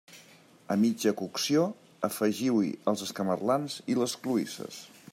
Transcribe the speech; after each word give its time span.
A 0.75 0.77
mitja 0.83 1.13
cocció 1.19 1.67
afegiu-hi 2.09 2.73
els 2.93 3.07
escamarlans 3.09 3.81
i 3.95 4.03
les 4.03 4.21
cloïsses. 4.25 4.83